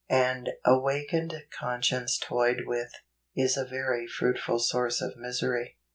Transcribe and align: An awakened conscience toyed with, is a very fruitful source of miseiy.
An 0.09 0.47
awakened 0.65 1.43
conscience 1.55 2.17
toyed 2.17 2.63
with, 2.65 2.91
is 3.35 3.55
a 3.55 3.63
very 3.67 4.07
fruitful 4.07 4.57
source 4.57 4.99
of 4.99 5.13
miseiy. 5.15 5.75